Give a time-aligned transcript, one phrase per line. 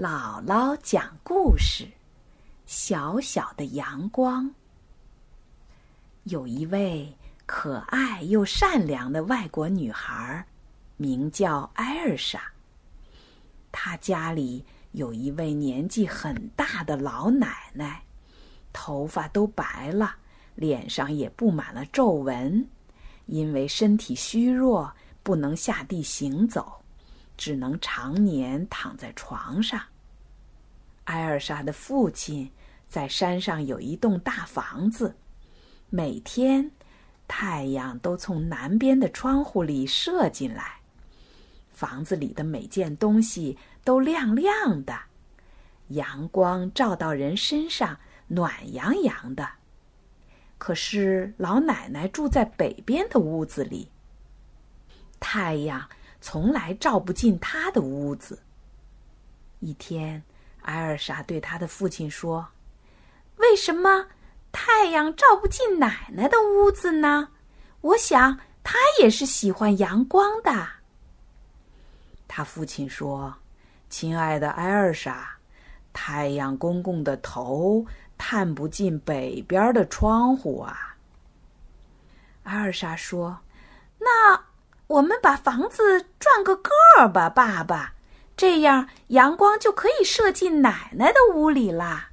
[0.00, 1.84] 姥姥讲故事：
[2.66, 4.48] 小小的阳光。
[6.22, 7.12] 有一位
[7.46, 10.46] 可爱又善良的外国女孩，
[10.96, 12.40] 名叫艾尔莎。
[13.72, 18.00] 她家里有一位年纪很大的老奶奶，
[18.72, 20.14] 头发都白了，
[20.54, 22.64] 脸上也布满了皱纹，
[23.26, 24.94] 因为身体虚弱，
[25.24, 26.80] 不能下地行走。
[27.38, 29.80] 只能常年躺在床上。
[31.04, 32.50] 艾尔莎的父亲
[32.86, 35.16] 在山上有一栋大房子，
[35.88, 36.70] 每天
[37.26, 40.80] 太阳都从南边的窗户里射进来，
[41.70, 44.98] 房子里的每件东西都亮亮的，
[45.88, 49.48] 阳光照到人身上暖洋洋的。
[50.58, 53.88] 可是老奶奶住在北边的屋子里，
[55.20, 55.88] 太阳。
[56.20, 58.42] 从来照不进他的屋子。
[59.60, 60.22] 一天，
[60.62, 62.46] 艾尔莎对他的父亲说
[63.38, 64.06] ：“为什么
[64.52, 67.28] 太阳照不进奶奶的屋子呢？
[67.80, 70.68] 我想她也是喜欢阳光的。”
[72.28, 73.34] 他父亲说
[73.88, 75.28] ：“亲爱的艾尔莎，
[75.92, 77.84] 太阳公公的头
[78.16, 80.96] 探不进北边的窗户啊。”
[82.44, 83.38] 艾尔莎说
[83.98, 84.40] ：“那……”
[84.88, 87.92] 我们把房子转个个儿吧，爸爸，
[88.36, 92.08] 这样阳光就可以射进奶奶的屋里啦。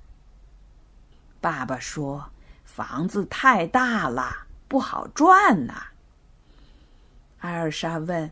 [1.40, 2.32] 爸爸说
[2.66, 5.88] ：“房子太大了，不好转呐。”
[7.40, 8.30] 艾尔莎问：“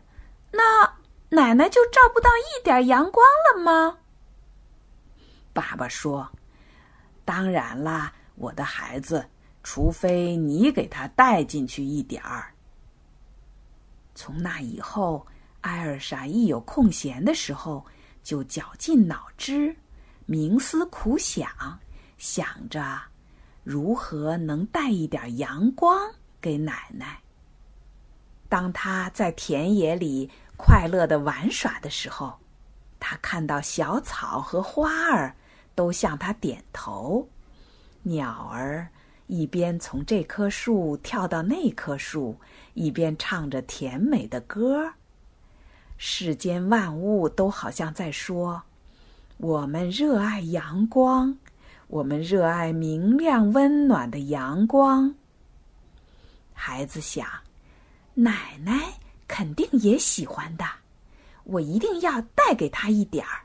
[0.52, 0.94] 那
[1.30, 3.98] 奶奶就照不到一点阳光了吗？”
[5.54, 6.30] 爸爸说
[7.24, 9.26] ：“当然啦，我的孩子，
[9.62, 12.52] 除非你给她带进去一点儿。”
[14.14, 15.26] 从那以后，
[15.60, 17.84] 艾尔莎一有空闲的时候，
[18.22, 19.74] 就绞尽脑汁，
[20.28, 21.48] 冥思苦想，
[22.16, 23.00] 想着
[23.62, 26.00] 如何能带一点阳光
[26.40, 27.20] 给奶奶。
[28.48, 32.38] 当他在田野里快乐的玩耍的时候，
[33.00, 35.34] 他看到小草和花儿
[35.74, 37.28] 都向他点头，
[38.02, 38.88] 鸟儿。
[39.26, 42.38] 一边从这棵树跳到那棵树，
[42.74, 44.92] 一边唱着甜美的歌。
[45.96, 48.62] 世间万物都好像在说
[49.38, 51.38] ：“我们热爱阳光，
[51.86, 55.14] 我们热爱明亮温暖的阳光。”
[56.52, 57.26] 孩子想，
[58.12, 58.78] 奶奶
[59.26, 60.66] 肯定也喜欢的，
[61.44, 63.40] 我一定要带给她一点儿。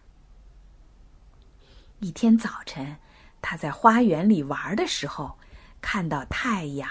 [2.00, 2.98] 一天早晨，
[3.42, 5.34] 他在花园里玩的时候。
[5.82, 6.90] 看到太阳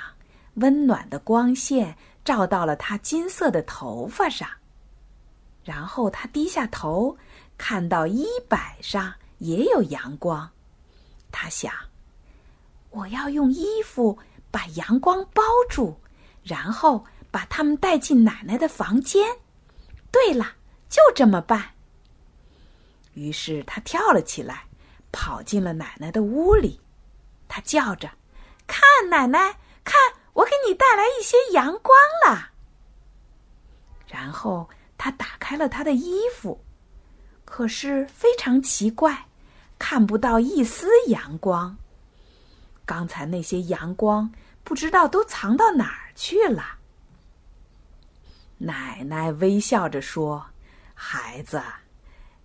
[0.55, 4.49] 温暖的光线照到了他金色的头发上，
[5.63, 7.17] 然后他低下头，
[7.57, 10.51] 看到衣摆上也有阳光。
[11.31, 11.73] 他想
[12.91, 14.19] ：“我要用衣服
[14.51, 15.95] 把阳光包住，
[16.43, 19.25] 然后把它们带进奶奶的房间。”
[20.11, 20.55] 对了，
[20.89, 21.63] 就这么办。
[23.15, 24.65] 于是他跳了起来，
[25.13, 26.81] 跑进了奶奶的屋里。
[27.47, 28.11] 他叫着。
[28.69, 29.99] 看，奶奶，看，
[30.35, 32.51] 我给你带来一些阳光了。
[34.07, 36.65] 然后他打开了他的衣服，
[37.45, 39.27] 可是非常奇怪，
[39.79, 41.77] 看不到一丝阳光。
[42.85, 44.31] 刚才那些阳光
[44.63, 46.77] 不知道都藏到哪儿去了。
[48.59, 50.47] 奶奶微笑着说
[50.95, 51.63] ：“孩子，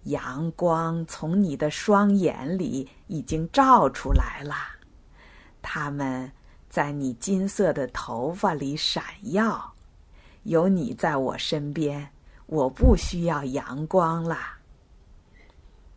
[0.03, 4.55] 阳光从你的双眼里已经照出来了。”
[5.63, 6.31] 它们
[6.69, 9.73] 在你金色的头发里闪耀，
[10.43, 12.07] 有你在我身边，
[12.45, 14.37] 我不需要阳光了。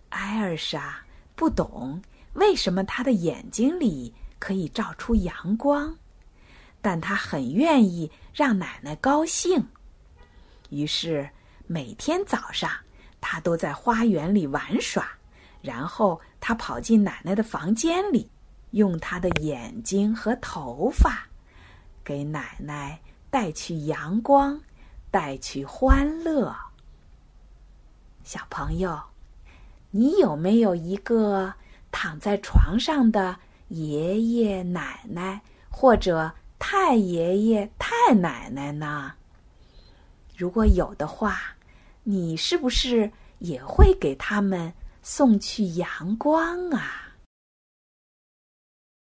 [0.09, 0.99] 艾尔莎
[1.35, 2.01] 不懂
[2.33, 5.95] 为什么她的眼睛里可以照出阳光，
[6.81, 9.67] 但她很愿意让奶奶高兴。
[10.71, 11.29] 于是
[11.67, 12.71] 每天早上，
[13.21, 15.07] 她都在花园里玩耍，
[15.61, 18.31] 然后她跑进奶奶的房间里。
[18.77, 21.27] 用他的眼睛和头发，
[22.05, 23.01] 给奶奶
[23.31, 24.61] 带去阳光，
[25.11, 26.55] 带去欢乐。
[28.23, 29.01] 小朋友，
[29.91, 31.55] 你有没有一个
[31.91, 33.35] 躺在床上的
[33.69, 35.41] 爷爷奶奶
[35.71, 39.15] 或者太爷爷太奶奶呢？
[40.37, 41.41] 如果有的话，
[42.03, 44.71] 你是不是也会给他们
[45.03, 47.05] 送去阳光啊？